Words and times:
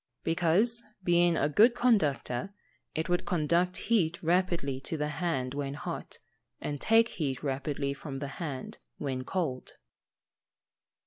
_Because, 0.23 0.83
being 1.03 1.37
a 1.37 1.47
good 1.47 1.75
conductor, 1.75 2.55
it 2.95 3.07
would 3.07 3.23
conduct 3.23 3.77
heat 3.77 4.17
rapidly 4.23 4.79
to 4.81 4.97
the 4.97 5.09
hand 5.09 5.53
when 5.53 5.75
hot, 5.75 6.17
and 6.59 6.81
take 6.81 7.09
heat 7.09 7.43
rapidly 7.43 7.93
from 7.93 8.17
the 8.17 8.27
hand 8.41 8.79
when 8.97 9.23
cold. 9.23 9.73